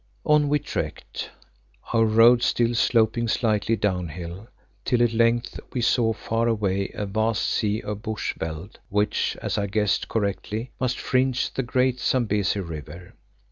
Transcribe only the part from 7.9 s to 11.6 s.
bush veld which, as I guessed correctly, must fringe